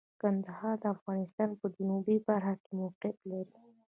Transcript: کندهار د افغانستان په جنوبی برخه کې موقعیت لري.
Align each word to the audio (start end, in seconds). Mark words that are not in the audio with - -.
کندهار 0.21 0.75
د 0.83 0.85
افغانستان 0.95 1.49
په 1.59 1.65
جنوبی 1.75 2.17
برخه 2.27 2.53
کې 2.63 2.71
موقعیت 2.81 3.17
لري. 3.31 3.57